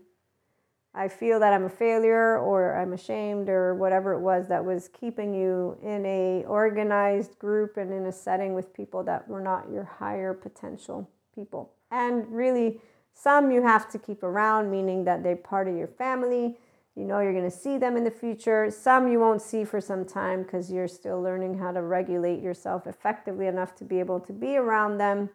I 0.95 1.07
feel 1.07 1.39
that 1.39 1.53
I'm 1.53 1.63
a 1.63 1.69
failure 1.69 2.37
or 2.37 2.77
I'm 2.77 2.93
ashamed 2.93 3.49
or 3.49 3.73
whatever 3.73 4.13
it 4.13 4.19
was 4.19 4.47
that 4.49 4.63
was 4.63 4.89
keeping 4.89 5.33
you 5.33 5.75
in 5.81 6.05
a 6.05 6.22
organized 6.63 7.39
group 7.39 7.77
and 7.77 7.93
in 7.93 8.05
a 8.07 8.11
setting 8.11 8.53
with 8.55 8.73
people 8.73 9.03
that 9.05 9.27
were 9.29 9.41
not 9.41 9.71
your 9.71 9.85
higher 9.85 10.33
potential 10.33 11.09
people. 11.35 11.73
And 11.91 12.27
really 12.31 12.81
some 13.13 13.51
you 13.51 13.63
have 13.63 13.89
to 13.91 13.99
keep 13.99 14.23
around 14.23 14.71
meaning 14.71 15.05
that 15.05 15.23
they're 15.23 15.35
part 15.53 15.67
of 15.69 15.75
your 15.77 15.87
family. 15.87 16.57
You 16.95 17.05
know 17.05 17.19
you're 17.21 17.33
going 17.39 17.51
to 17.51 17.57
see 17.65 17.77
them 17.79 17.97
in 17.97 18.05
the 18.05 18.11
future. 18.11 18.71
Some 18.71 19.07
you 19.11 19.19
won't 19.19 19.41
see 19.41 19.65
for 19.65 19.81
some 19.81 20.05
time 20.05 20.43
because 20.43 20.71
you're 20.71 20.89
still 20.89 21.21
learning 21.21 21.59
how 21.59 21.71
to 21.73 21.81
regulate 21.81 22.41
yourself 22.41 22.87
effectively 22.87 23.47
enough 23.47 23.75
to 23.75 23.85
be 23.85 23.99
able 23.99 24.19
to 24.21 24.33
be 24.33 24.57
around 24.57 24.99
them 24.99 25.29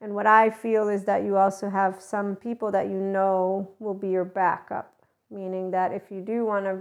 And 0.00 0.14
what 0.14 0.26
I 0.26 0.50
feel 0.50 0.88
is 0.88 1.04
that 1.04 1.24
you 1.24 1.36
also 1.36 1.70
have 1.70 2.00
some 2.02 2.36
people 2.36 2.72
that 2.72 2.88
you 2.88 3.00
know 3.00 3.70
will 3.80 3.94
be 3.94 4.10
your 4.10 4.24
backup, 4.26 4.94
meaning 5.30 5.72
that 5.72 5.92
if 5.92 6.10
you 6.10 6.22
do 6.22 6.46
want 6.46 6.66
to 6.66 6.74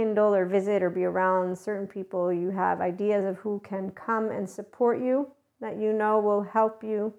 rekindle 0.00 0.34
or 0.34 0.46
visit 0.46 0.82
or 0.82 0.90
be 0.90 1.04
around 1.04 1.56
certain 1.56 1.86
people, 1.86 2.32
you 2.32 2.50
have 2.50 2.80
ideas 2.80 3.24
of 3.24 3.36
who 3.38 3.60
can 3.64 3.90
come 3.90 4.30
and 4.30 4.48
support 4.48 5.00
you 5.00 5.28
that 5.60 5.76
you 5.76 5.92
know 5.92 6.18
will 6.18 6.42
help 6.42 6.82
you 6.82 7.12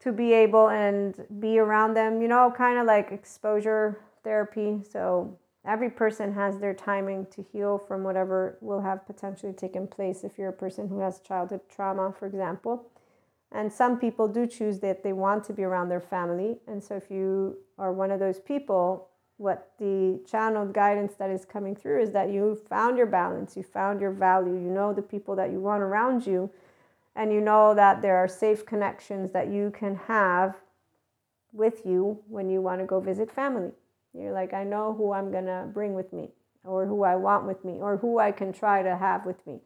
to 0.00 0.12
be 0.12 0.32
able 0.32 0.68
and 0.68 1.24
be 1.40 1.58
around 1.58 1.94
them, 1.94 2.20
you 2.20 2.28
know, 2.28 2.52
kind 2.54 2.78
of 2.78 2.86
like 2.86 3.10
exposure 3.10 4.00
therapy. 4.22 4.80
So 4.90 5.38
every 5.66 5.88
person 5.88 6.34
has 6.34 6.58
their 6.58 6.74
timing 6.74 7.26
to 7.30 7.42
heal 7.52 7.78
from 7.78 8.02
whatever 8.02 8.58
will 8.60 8.82
have 8.82 9.06
potentially 9.06 9.54
taken 9.54 9.86
place 9.86 10.22
if 10.22 10.36
you're 10.36 10.50
a 10.50 10.52
person 10.52 10.88
who 10.88 11.00
has 11.00 11.20
childhood 11.20 11.60
trauma, 11.74 12.12
for 12.18 12.26
example. 12.26 12.90
And 13.50 13.72
some 13.72 13.98
people 13.98 14.28
do 14.28 14.46
choose 14.46 14.80
that 14.80 15.02
they 15.02 15.12
want 15.14 15.44
to 15.44 15.54
be 15.54 15.62
around 15.62 15.88
their 15.88 16.00
family. 16.00 16.58
And 16.66 16.82
so, 16.82 16.96
if 16.96 17.08
you 17.08 17.56
are 17.78 17.92
one 17.92 18.10
of 18.10 18.18
those 18.18 18.40
people, 18.40 19.08
what 19.36 19.72
the 19.78 20.20
channeled 20.26 20.72
guidance 20.72 21.14
that 21.14 21.30
is 21.30 21.44
coming 21.44 21.74
through 21.74 22.02
is 22.02 22.12
that 22.12 22.30
you 22.30 22.58
found 22.68 22.96
your 22.96 23.06
balance, 23.06 23.56
you 23.56 23.62
found 23.62 24.00
your 24.00 24.12
value, 24.12 24.52
you 24.52 24.70
know 24.70 24.92
the 24.92 25.02
people 25.02 25.34
that 25.36 25.50
you 25.50 25.60
want 25.60 25.82
around 25.82 26.26
you, 26.26 26.50
and 27.16 27.32
you 27.32 27.40
know 27.40 27.74
that 27.74 28.00
there 28.00 28.16
are 28.16 28.28
safe 28.28 28.64
connections 28.64 29.32
that 29.32 29.48
you 29.48 29.72
can 29.76 29.96
have 29.96 30.56
with 31.52 31.82
you 31.84 32.18
when 32.28 32.48
you 32.48 32.60
want 32.60 32.80
to 32.80 32.86
go 32.86 33.00
visit 33.00 33.30
family. 33.30 33.70
You're 34.12 34.32
like, 34.32 34.54
I 34.54 34.64
know 34.64 34.94
who 34.94 35.12
I'm 35.12 35.30
going 35.30 35.46
to 35.46 35.68
bring 35.72 35.94
with 35.94 36.12
me, 36.12 36.30
or 36.64 36.86
who 36.86 37.02
I 37.02 37.16
want 37.16 37.46
with 37.46 37.64
me, 37.64 37.78
or 37.80 37.96
who 37.96 38.18
I 38.18 38.30
can 38.30 38.52
try 38.52 38.82
to 38.82 38.96
have 38.96 39.26
with 39.26 39.44
me. 39.46 39.60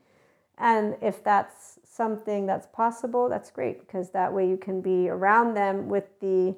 And 0.56 0.96
if 1.00 1.22
that's 1.22 1.78
something 1.84 2.46
that's 2.46 2.66
possible, 2.66 3.28
that's 3.28 3.50
great 3.50 3.80
because 3.80 4.10
that 4.10 4.32
way 4.32 4.48
you 4.48 4.56
can 4.56 4.80
be 4.80 5.08
around 5.08 5.54
them 5.54 5.88
with 5.88 6.04
the 6.20 6.56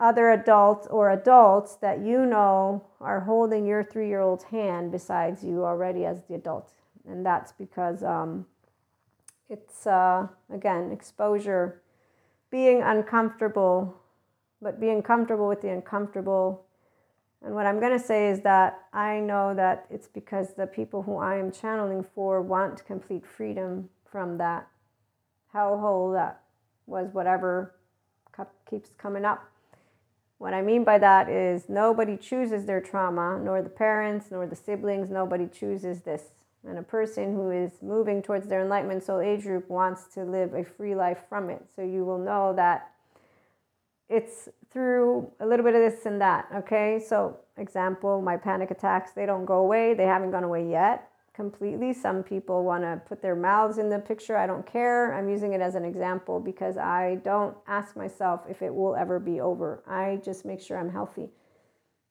other 0.00 0.30
adults 0.30 0.86
or 0.88 1.10
adults 1.10 1.76
that 1.76 2.00
you 2.00 2.24
know 2.24 2.84
are 3.00 3.20
holding 3.20 3.66
your 3.66 3.82
three 3.82 4.08
year 4.08 4.20
old's 4.20 4.44
hand 4.44 4.92
besides 4.92 5.42
you 5.42 5.64
already 5.64 6.04
as 6.04 6.22
the 6.28 6.34
adult. 6.34 6.72
And 7.08 7.24
that's 7.24 7.52
because 7.52 8.02
um, 8.02 8.46
it's, 9.48 9.86
uh, 9.86 10.28
again, 10.52 10.92
exposure, 10.92 11.82
being 12.50 12.82
uncomfortable, 12.82 13.96
but 14.60 14.78
being 14.80 15.02
comfortable 15.02 15.48
with 15.48 15.62
the 15.62 15.70
uncomfortable 15.70 16.64
and 17.42 17.54
what 17.54 17.66
I'm 17.66 17.78
going 17.78 17.96
to 17.96 18.04
say 18.04 18.28
is 18.28 18.40
that 18.40 18.86
I 18.92 19.20
know 19.20 19.54
that 19.54 19.86
it's 19.90 20.08
because 20.08 20.54
the 20.54 20.66
people 20.66 21.02
who 21.02 21.18
I 21.18 21.36
am 21.36 21.52
channeling 21.52 22.04
for 22.14 22.42
want 22.42 22.84
complete 22.84 23.24
freedom 23.24 23.88
from 24.10 24.38
that 24.38 24.68
hellhole 25.54 26.14
that 26.14 26.42
was 26.86 27.08
whatever 27.12 27.74
keeps 28.68 28.90
coming 28.98 29.24
up. 29.24 29.48
What 30.38 30.54
I 30.54 30.62
mean 30.62 30.84
by 30.84 30.98
that 30.98 31.28
is 31.28 31.68
nobody 31.68 32.16
chooses 32.16 32.64
their 32.64 32.80
trauma, 32.80 33.40
nor 33.42 33.60
the 33.60 33.68
parents, 33.68 34.26
nor 34.30 34.46
the 34.46 34.56
siblings, 34.56 35.10
nobody 35.10 35.46
chooses 35.46 36.02
this. 36.02 36.22
And 36.66 36.78
a 36.78 36.82
person 36.82 37.34
who 37.34 37.50
is 37.50 37.72
moving 37.82 38.22
towards 38.22 38.46
their 38.48 38.62
enlightenment 38.62 39.04
soul 39.04 39.20
age 39.20 39.42
group 39.42 39.68
wants 39.68 40.06
to 40.14 40.24
live 40.24 40.54
a 40.54 40.64
free 40.64 40.94
life 40.94 41.18
from 41.28 41.50
it. 41.50 41.64
So 41.74 41.82
you 41.82 42.04
will 42.04 42.18
know 42.18 42.52
that 42.54 42.90
it's 44.08 44.48
through 44.72 45.30
a 45.40 45.46
little 45.46 45.64
bit 45.64 45.74
of 45.74 45.80
this 45.80 46.06
and 46.06 46.20
that. 46.20 46.48
Okay, 46.54 47.02
so 47.04 47.36
example, 47.56 48.22
my 48.22 48.36
panic 48.36 48.70
attacks, 48.70 49.12
they 49.12 49.26
don't 49.26 49.44
go 49.44 49.58
away. 49.58 49.94
They 49.94 50.06
haven't 50.06 50.30
gone 50.30 50.44
away 50.44 50.68
yet 50.68 51.10
completely. 51.38 51.92
Some 51.92 52.24
people 52.24 52.64
want 52.64 52.82
to 52.82 53.00
put 53.06 53.22
their 53.22 53.36
mouths 53.36 53.78
in 53.78 53.88
the 53.88 54.00
picture. 54.00 54.36
I 54.36 54.48
don't 54.48 54.66
care. 54.66 55.14
I'm 55.14 55.28
using 55.28 55.52
it 55.52 55.60
as 55.60 55.76
an 55.76 55.84
example 55.84 56.40
because 56.40 56.76
I 56.76 57.20
don't 57.22 57.56
ask 57.68 57.94
myself 57.94 58.40
if 58.50 58.60
it 58.60 58.74
will 58.74 58.96
ever 58.96 59.20
be 59.20 59.40
over. 59.40 59.84
I 59.86 60.18
just 60.24 60.44
make 60.44 60.60
sure 60.60 60.76
I'm 60.76 60.90
healthy. 60.90 61.28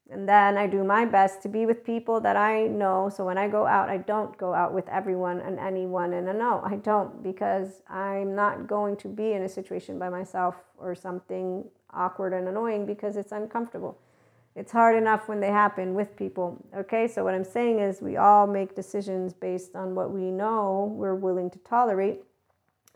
And 0.10 0.30
then 0.30 0.58
I 0.58 0.66
do 0.66 0.82
my 0.86 1.04
best 1.04 1.42
to 1.42 1.50
be 1.50 1.66
with 1.66 1.84
people 1.84 2.22
that 2.22 2.38
I 2.38 2.68
know. 2.68 3.12
So 3.14 3.26
when 3.26 3.38
I 3.38 3.50
go 3.50 3.66
out, 3.66 3.90
I 3.90 3.98
don't 3.98 4.38
go 4.38 4.54
out 4.54 4.74
with 4.74 4.88
everyone 4.88 5.42
and 5.42 5.60
anyone. 5.60 6.14
And 6.14 6.26
know 6.26 6.62
I 6.64 6.78
don't 6.78 7.22
because 7.22 7.82
I'm 7.90 8.34
not 8.34 8.66
going 8.66 8.96
to 9.04 9.10
be 9.10 9.34
in 9.34 9.42
a 9.42 9.50
situation 9.50 10.00
by 10.00 10.08
myself 10.08 10.56
or 10.78 10.96
something 10.96 11.66
awkward 11.94 12.32
and 12.32 12.48
annoying 12.48 12.86
because 12.86 13.18
it's 13.18 13.34
uncomfortable. 13.34 13.98
It's 14.58 14.72
hard 14.72 14.96
enough 14.98 15.30
when 15.30 15.40
they 15.40 15.52
happen 15.52 15.94
with 15.94 16.16
people. 16.16 16.58
Okay, 16.76 17.08
so 17.08 17.24
what 17.24 17.36
I'm 17.36 17.44
saying 17.44 17.78
is 17.78 18.02
we 18.02 18.18
all 18.18 18.48
make 18.48 18.74
decisions 18.74 19.32
based 19.32 19.76
on 19.76 19.94
what 19.94 20.10
we 20.10 20.32
know 20.32 20.92
we're 20.96 21.14
willing 21.14 21.52
to 21.52 21.60
tolerate, 21.60 22.24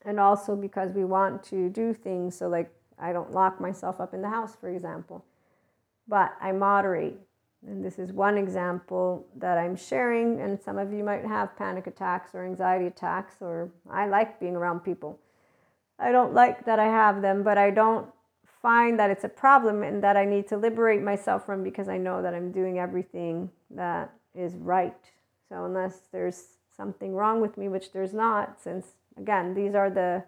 and 0.03 0.19
also 0.19 0.55
because 0.55 0.91
we 0.91 1.05
want 1.05 1.43
to 1.43 1.69
do 1.69 1.93
things. 1.93 2.35
So, 2.35 2.47
like, 2.47 2.73
I 2.97 3.13
don't 3.13 3.31
lock 3.31 3.61
myself 3.61 4.01
up 4.01 4.15
in 4.15 4.23
the 4.23 4.29
house, 4.29 4.55
for 4.55 4.69
example, 4.69 5.23
but 6.07 6.35
I 6.41 6.51
moderate. 6.51 7.19
And 7.67 7.85
this 7.85 7.99
is 7.99 8.11
one 8.11 8.39
example 8.39 9.27
that 9.35 9.59
I'm 9.59 9.75
sharing, 9.75 10.41
and 10.41 10.59
some 10.59 10.79
of 10.79 10.91
you 10.91 11.03
might 11.03 11.25
have 11.25 11.55
panic 11.55 11.85
attacks 11.85 12.31
or 12.33 12.43
anxiety 12.43 12.87
attacks, 12.87 13.35
or 13.39 13.69
I 13.87 14.07
like 14.07 14.39
being 14.39 14.55
around 14.55 14.79
people. 14.79 15.19
I 15.99 16.11
don't 16.11 16.33
like 16.33 16.65
that 16.65 16.79
I 16.79 16.85
have 16.85 17.21
them, 17.21 17.43
but 17.43 17.59
I 17.59 17.69
don't 17.69 18.09
find 18.61 18.99
that 18.99 19.09
it's 19.09 19.23
a 19.23 19.29
problem 19.29 19.83
and 19.83 20.03
that 20.03 20.15
I 20.15 20.25
need 20.25 20.47
to 20.49 20.57
liberate 20.57 21.01
myself 21.01 21.45
from 21.45 21.63
because 21.63 21.89
I 21.89 21.97
know 21.97 22.21
that 22.21 22.33
I'm 22.33 22.51
doing 22.51 22.79
everything 22.79 23.49
that 23.71 24.13
is 24.35 24.55
right. 24.55 25.11
So, 25.49 25.65
unless 25.65 26.01
there's 26.11 26.57
something 26.75 27.13
wrong 27.13 27.41
with 27.41 27.57
me, 27.57 27.67
which 27.67 27.91
there's 27.91 28.13
not, 28.13 28.61
since 28.61 28.87
again, 29.17 29.53
these 29.53 29.75
are 29.75 29.89
the 29.89 30.23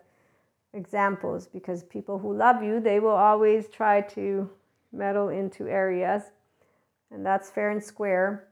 examples 0.74 1.48
because 1.48 1.84
people 1.84 2.20
who 2.20 2.34
love 2.34 2.64
you, 2.64 2.80
they 2.80 3.00
will 3.00 3.12
always 3.12 3.70
try 3.70 4.02
to 4.02 4.50
meddle 4.92 5.30
into 5.30 5.68
areas, 5.68 6.24
and 7.12 7.26
that's 7.26 7.50
fair 7.50 7.70
and 7.70 7.84
square. 7.84 8.48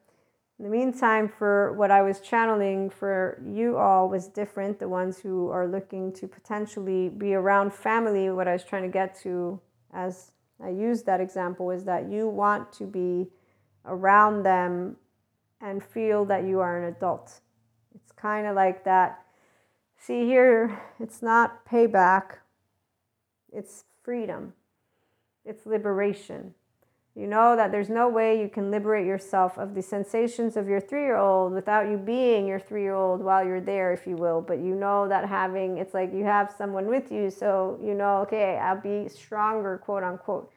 In 0.60 0.66
the 0.66 0.72
meantime, 0.72 1.28
for 1.28 1.74
what 1.74 1.90
I 1.90 2.04
was 2.04 2.20
channeling 2.20 2.92
for 2.92 3.42
you 3.44 3.78
all 3.78 4.08
was 4.08 4.28
different. 4.28 4.78
The 4.78 4.88
ones 4.88 5.18
who 5.18 5.50
are 5.50 5.68
looking 5.68 6.14
to 6.14 6.28
potentially 6.28 7.10
be 7.10 7.34
around 7.34 7.74
family, 7.74 8.30
what 8.30 8.48
I 8.48 8.54
was 8.54 8.64
trying 8.64 8.84
to 8.84 8.90
get 8.90 9.20
to 9.24 9.60
as 9.94 10.32
I 10.64 10.70
use 10.70 11.04
that 11.04 11.20
example, 11.20 11.72
is 11.72 11.84
that 11.86 12.10
you 12.10 12.28
want 12.28 12.72
to 12.74 12.86
be 12.86 13.28
around 13.86 14.44
them 14.44 14.96
and 15.60 15.84
feel 15.84 16.26
that 16.26 16.44
you 16.44 16.60
are 16.60 16.82
an 16.82 16.94
adult. 16.94 17.40
It's 17.96 18.12
kind 18.12 18.48
of 18.48 18.56
like 18.56 18.84
that. 18.86 19.26
See, 19.98 20.26
here, 20.26 20.80
it's 21.00 21.22
not 21.22 21.66
payback, 21.66 22.38
it's 23.52 23.84
freedom, 24.04 24.54
it's 25.46 25.66
liberation. 25.66 26.56
You 27.14 27.28
know 27.28 27.58
that 27.58 27.74
there's 27.74 27.90
no 27.90 28.08
way 28.08 28.42
you 28.42 28.48
can 28.48 28.72
liberate 28.72 29.06
yourself 29.06 29.58
of 29.58 29.76
the 29.76 29.82
sensations 29.82 30.56
of 30.56 30.70
your 30.70 30.80
three 30.80 31.04
year 31.04 31.18
old 31.18 31.52
without 31.52 31.90
you 31.90 31.98
being 31.98 32.48
your 32.48 32.60
three 32.60 32.84
year 32.84 32.96
old 32.96 33.22
while 33.22 33.46
you're 33.46 33.60
there, 33.60 33.92
if 33.92 34.08
you 34.08 34.16
will. 34.16 34.42
But 34.42 34.60
you 34.60 34.76
know 34.76 35.10
that 35.10 35.28
having 35.28 35.78
it's 35.78 35.94
like 35.94 36.14
you 36.14 36.24
have 36.24 36.54
someone 36.58 36.88
with 36.88 37.12
you, 37.12 37.30
so 37.30 37.78
you 37.84 37.94
know, 37.94 38.18
okay, 38.20 38.58
I'll 38.58 38.80
be 38.80 39.10
stronger, 39.10 39.78
quote 39.78 40.04
unquote. 40.04 40.52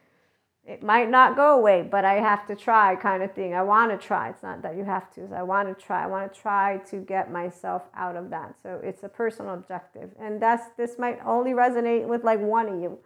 It 0.67 0.83
might 0.83 1.11
not 1.11 1.37
go 1.37 1.59
away, 1.59 1.83
but 1.83 2.07
I 2.07 2.15
have 2.15 2.47
to 2.47 2.57
try, 2.57 2.97
kind 2.97 3.23
of 3.23 3.35
thing. 3.35 3.53
I 3.53 3.63
want 3.63 3.91
to 3.91 4.07
try. 4.07 4.31
It's 4.31 4.43
not 4.43 4.63
that 4.63 4.77
you 4.77 4.85
have 4.85 5.13
to, 5.15 5.29
I 5.35 5.43
want 5.43 5.69
to 5.69 5.85
try. 5.85 6.05
I 6.05 6.07
want 6.07 6.33
to 6.33 6.41
try 6.41 6.79
to 6.89 6.97
get 7.01 7.31
myself 7.31 7.83
out 7.95 8.17
of 8.17 8.31
that. 8.31 8.55
So 8.63 8.81
it's 8.83 9.03
a 9.03 9.09
personal 9.09 9.53
objective. 9.55 10.11
And 10.19 10.41
that's 10.41 10.71
this 10.79 10.99
might 10.99 11.19
only 11.27 11.51
resonate 11.51 12.07
with 12.07 12.25
like 12.25 12.41
one 12.41 12.69
of 12.69 12.81
you. 12.81 12.99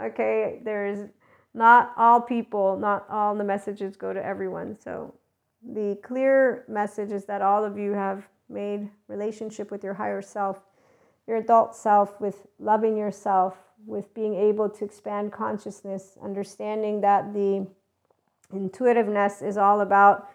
Okay, 0.00 0.60
there's 0.64 1.10
not 1.54 1.92
all 1.96 2.20
people, 2.20 2.76
not 2.78 3.06
all 3.10 3.34
the 3.34 3.44
messages 3.44 3.96
go 3.96 4.12
to 4.12 4.24
everyone. 4.24 4.76
So 4.78 5.14
the 5.62 5.98
clear 6.02 6.64
message 6.68 7.12
is 7.12 7.24
that 7.26 7.42
all 7.42 7.64
of 7.64 7.78
you 7.78 7.92
have 7.92 8.26
made 8.48 8.88
relationship 9.08 9.70
with 9.70 9.84
your 9.84 9.94
higher 9.94 10.22
self, 10.22 10.58
your 11.26 11.36
adult 11.36 11.74
self, 11.74 12.20
with 12.20 12.46
loving 12.58 12.96
yourself, 12.96 13.56
with 13.86 14.12
being 14.14 14.34
able 14.34 14.68
to 14.68 14.84
expand 14.84 15.32
consciousness, 15.32 16.16
understanding 16.22 17.00
that 17.00 17.32
the 17.32 17.66
intuitiveness 18.52 19.42
is 19.42 19.56
all 19.56 19.80
about 19.80 20.28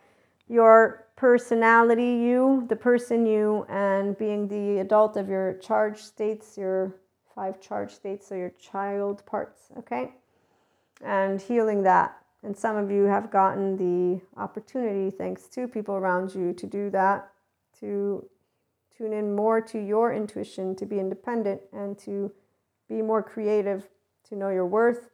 your 0.47 1.07
personality, 1.15 2.03
you, 2.03 2.65
the 2.69 2.75
person 2.75 3.25
you, 3.25 3.65
and 3.69 4.17
being 4.17 4.47
the 4.47 4.79
adult 4.79 5.17
of 5.17 5.27
your 5.27 5.53
charge 5.55 5.97
states, 5.97 6.57
your 6.57 6.93
five 7.36 7.59
charge 7.59 7.91
states, 7.91 8.27
so 8.27 8.36
your 8.36 8.51
child 8.51 9.25
parts, 9.25 9.69
okay? 9.77 10.13
And 11.04 11.42
healing 11.42 11.84
that. 11.84 12.18
And 12.44 12.56
some 12.56 12.75
of 12.75 12.92
you 12.92 13.04
have 13.04 13.32
gotten 13.32 13.77
the 13.77 14.22
opportunity, 14.39 15.10
thanks 15.16 15.48
to 15.50 15.68
people 15.68 15.96
around 15.96 16.34
you, 16.34 16.54
to 16.54 16.68
do 16.68 16.89
that, 16.92 17.32
to 17.80 18.27
tune 18.96 19.13
in 19.13 19.36
more 19.36 19.60
to 19.62 19.80
your 19.80 20.13
intuition, 20.13 20.75
to 20.75 20.86
be 20.86 21.00
independent, 21.00 21.62
and 21.74 21.98
to 22.00 22.32
be 22.88 23.01
more 23.01 23.22
creative, 23.22 23.89
to 24.30 24.36
know 24.36 24.50
your 24.50 24.66
worth, 24.66 25.10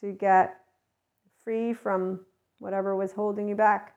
to 0.00 0.12
get 0.12 0.60
free 1.42 1.72
from 1.72 2.20
whatever 2.58 2.94
was 2.94 3.12
holding 3.12 3.48
you 3.48 3.54
back. 3.54 3.94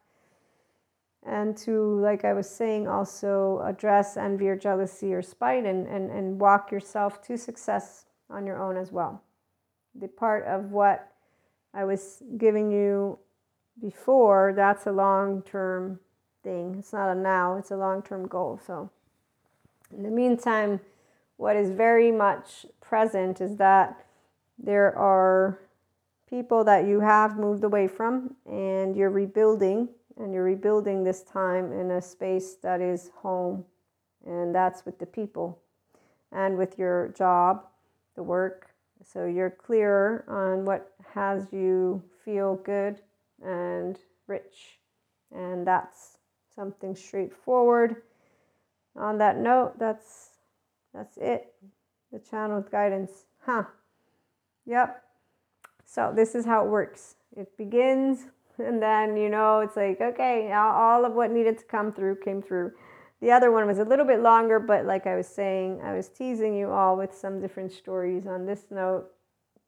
And 1.26 1.58
to, 1.58 2.00
like 2.00 2.24
I 2.24 2.34
was 2.34 2.50
saying, 2.50 2.88
also 2.88 3.62
address 3.66 4.16
envy 4.16 4.48
or 4.48 4.56
jealousy 4.56 5.14
or 5.14 5.22
spite 5.22 5.66
and, 5.66 5.86
and, 5.88 6.10
and 6.10 6.40
walk 6.40 6.72
yourself 6.72 7.22
to 7.24 7.38
success 7.38 8.06
on 8.30 8.46
your 8.46 8.62
own 8.62 8.78
as 8.78 8.92
well. 8.92 9.24
The 10.00 10.08
part 10.08 10.46
of 10.46 10.72
what 10.72 11.12
I 11.74 11.84
was 11.84 12.22
giving 12.38 12.72
you 12.72 13.20
before, 13.82 14.54
that's 14.56 14.88
a 14.88 14.92
long 14.92 15.42
term 15.44 16.00
thing. 16.44 16.75
It's 16.80 16.94
not 16.94 17.10
a 17.10 17.16
now, 17.16 17.58
it's 17.58 17.72
a 17.72 17.77
long 17.77 18.01
term 18.01 18.27
goal. 18.27 18.60
So, 18.66 18.89
in 19.96 20.04
the 20.04 20.10
meantime, 20.10 20.80
what 21.38 21.56
is 21.56 21.70
very 21.70 22.12
much 22.12 22.66
present 22.82 23.42
is 23.42 23.58
that 23.58 24.04
there 24.58 24.98
are 24.98 25.60
people 26.30 26.63
that 26.63 26.86
you 26.86 27.00
have 27.00 27.38
moved 27.38 27.63
away 27.63 27.88
from 27.88 28.36
and 28.46 28.96
you're 28.96 29.10
rebuilding 29.10 29.88
and 30.18 30.34
you're 30.34 30.44
rebuilding 30.44 31.04
this 31.04 31.22
time 31.24 31.72
in 31.72 31.92
a 31.92 32.01
space 32.01 32.56
that 32.56 32.82
is 32.82 33.12
home 33.22 33.63
and 34.25 34.54
that's 34.54 34.86
with 34.86 34.98
the 35.00 35.06
people 35.06 35.60
and 36.32 36.58
with 36.58 36.77
your 36.77 37.10
job 37.10 37.66
the 38.16 38.24
work 38.24 38.66
so 39.04 39.25
you're 39.25 39.50
clearer 39.50 40.25
on 40.27 40.66
what 40.66 40.94
has 41.13 41.48
you 41.51 42.04
feel 42.24 42.56
good 42.56 43.01
and 43.44 43.98
rich. 44.27 44.80
And 45.34 45.66
that's 45.66 46.18
something 46.56 46.96
straightforward. 46.96 47.98
On 48.96 49.18
that 49.20 49.38
note 49.38 49.77
that's 49.77 50.30
that's 50.94 51.18
it. 51.18 51.54
The 52.12 52.20
channeled 52.20 52.72
guidance. 52.72 53.25
Huh. 53.46 53.63
Yep. 54.66 55.04
So 55.86 56.12
this 56.16 56.36
is 56.36 56.46
how 56.46 56.66
it 56.66 56.70
works. 56.70 57.16
It 57.36 57.56
begins, 57.58 58.25
and 58.58 58.82
then 58.82 59.16
you 59.16 59.30
know 59.30 59.60
it's 59.60 59.75
like 59.77 60.01
okay, 60.01 60.51
all 60.51 61.06
of 61.06 61.13
what 61.13 61.32
needed 61.32 61.58
to 61.60 61.66
come 61.66 61.94
through 61.94 62.18
came 62.18 62.42
through. 62.42 62.72
The 63.21 63.31
other 63.31 63.51
one 63.51 63.65
was 63.65 63.79
a 63.79 63.83
little 63.83 64.05
bit 64.05 64.19
longer, 64.19 64.59
but 64.59 64.86
like 64.86 65.07
I 65.07 65.15
was 65.15 65.27
saying, 65.27 65.81
I 65.83 65.95
was 65.95 66.07
teasing 66.07 66.55
you 66.55 66.69
all 66.69 66.95
with 66.95 67.15
some 67.15 67.41
different 67.41 67.71
stories 67.71 68.27
on 68.27 68.45
this 68.45 68.65
note, 68.69 69.07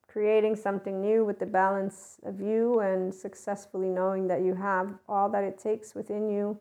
creating 0.08 0.56
something 0.56 1.02
new 1.02 1.26
with 1.26 1.40
the 1.40 1.48
balance 1.48 2.20
of 2.24 2.40
you 2.40 2.80
and 2.80 3.14
successfully 3.14 3.90
knowing 3.90 4.28
that 4.28 4.42
you 4.42 4.54
have 4.54 4.94
all 5.08 5.30
that 5.30 5.44
it 5.44 5.58
takes 5.58 5.96
within 5.96 6.30
you. 6.30 6.60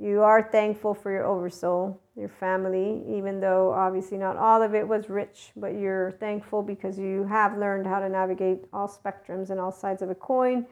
You 0.00 0.22
are 0.22 0.48
thankful 0.52 0.94
for 0.94 1.10
your 1.10 1.26
oversoul, 1.26 2.00
your 2.14 2.28
family, 2.28 3.02
even 3.08 3.40
though 3.40 3.72
obviously 3.72 4.16
not 4.16 4.36
all 4.36 4.62
of 4.62 4.72
it 4.72 4.86
was 4.86 5.10
rich, 5.10 5.50
but 5.56 5.74
you're 5.74 6.12
thankful 6.20 6.62
because 6.62 6.96
you 6.96 7.24
have 7.24 7.58
learned 7.58 7.84
how 7.84 7.98
to 7.98 8.08
navigate 8.08 8.66
all 8.72 8.86
spectrums 8.86 9.50
and 9.50 9.58
all 9.58 9.72
sides 9.72 10.00
of 10.00 10.10
a 10.10 10.14
coin. 10.14 10.64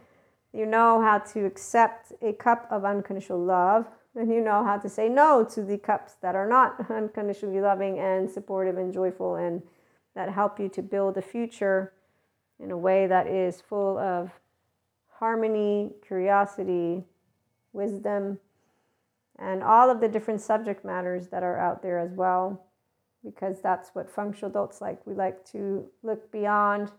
You 0.52 0.64
know 0.64 1.00
how 1.02 1.18
to 1.18 1.44
accept 1.44 2.12
a 2.22 2.32
cup 2.34 2.68
of 2.70 2.84
unconditional 2.84 3.44
love, 3.44 3.88
and 4.16 4.32
you 4.32 4.40
know 4.40 4.64
how 4.64 4.78
to 4.78 4.88
say 4.88 5.08
no 5.08 5.44
to 5.44 5.62
the 5.62 5.78
cups 5.78 6.14
that 6.22 6.34
are 6.34 6.48
not 6.48 6.84
unconditionally 6.90 7.60
loving 7.60 7.98
and 7.98 8.30
supportive 8.30 8.78
and 8.78 8.92
joyful 8.92 9.36
and 9.36 9.62
that 10.14 10.30
help 10.30 10.58
you 10.58 10.68
to 10.68 10.82
build 10.82 11.16
a 11.16 11.22
future 11.22 11.92
in 12.58 12.70
a 12.70 12.76
way 12.76 13.06
that 13.06 13.26
is 13.26 13.60
full 13.60 13.98
of 13.98 14.30
harmony, 15.18 15.90
curiosity, 16.06 17.04
wisdom 17.72 18.38
and 19.38 19.62
all 19.62 19.90
of 19.90 20.00
the 20.00 20.08
different 20.08 20.40
subject 20.40 20.84
matters 20.84 21.28
that 21.28 21.42
are 21.42 21.58
out 21.58 21.82
there 21.82 21.98
as 21.98 22.12
well, 22.12 22.64
because 23.24 23.60
that's 23.60 23.90
what 23.92 24.10
functional 24.10 24.50
adults 24.50 24.80
like. 24.80 25.06
We 25.06 25.14
like 25.14 25.44
to 25.52 25.86
look 26.02 26.30
beyond 26.32 26.90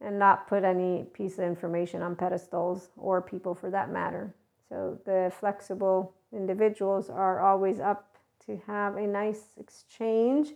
and 0.00 0.18
not 0.18 0.48
put 0.48 0.64
any 0.64 1.04
piece 1.12 1.38
of 1.38 1.44
information 1.44 2.02
on 2.02 2.16
pedestals 2.16 2.88
or 2.96 3.22
people 3.22 3.54
for 3.54 3.70
that 3.70 3.92
matter. 3.92 4.34
So 4.68 4.98
the 5.04 5.32
flexible 5.38 6.12
individuals 6.34 7.08
are 7.08 7.40
always 7.40 7.80
up 7.80 8.16
to 8.46 8.60
have 8.66 8.96
a 8.96 9.06
nice 9.06 9.42
exchange. 9.58 10.48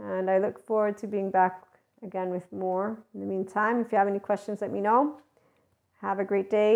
And 0.00 0.30
I 0.30 0.38
look 0.38 0.58
forward 0.58 0.96
to 0.98 1.06
being 1.06 1.30
back 1.30 1.64
again 2.02 2.30
with 2.30 2.50
more. 2.52 2.98
In 3.14 3.20
the 3.20 3.26
meantime, 3.26 3.80
if 3.80 3.92
you 3.92 3.98
have 3.98 4.08
any 4.08 4.18
questions, 4.18 4.60
let 4.60 4.72
me 4.72 4.80
know. 4.80 5.18
Have 6.00 6.18
a 6.18 6.24
great 6.24 6.50
day. 6.50 6.70